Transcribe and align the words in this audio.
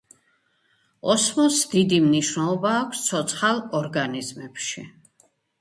ოსმოსს 1.15 1.67
დიდი 1.75 1.99
მნიშვნელობა 2.07 2.73
აქვს 2.79 3.05
ცოცხალ 3.11 3.63
ორგანიზმებში. 3.81 4.89